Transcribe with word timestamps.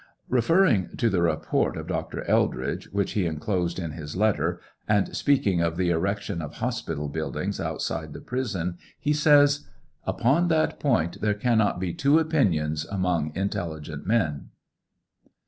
Referring 0.29 0.97
to 0.97 1.11
the 1.11 1.21
report 1.21 1.77
of 1.77 1.85
Dr. 1.85 2.27
Eldridge, 2.27 2.89
which 2.91 3.11
he 3.11 3.27
enclosed 3.27 3.77
in 3.77 3.91
his 3.91 4.15
letter, 4.15 4.59
and 4.87 5.15
speaking 5.15 5.61
of 5.61 5.77
the 5.77 5.91
erection 5.91 6.41
of 6.41 6.53
hospital 6.55 7.07
buildings 7.07 7.59
outside 7.59 8.11
the 8.13 8.19
prison, 8.19 8.79
he 8.99 9.13
says: 9.13 9.67
Upon 10.05 10.47
that 10.47 10.79
point 10.79 11.21
there 11.21 11.35
cannot 11.35 11.79
be 11.79 11.93
two 11.93 12.17
opinions 12.17 12.83
among 12.85 13.31
intelligent 13.35 14.07
men. 14.07 14.49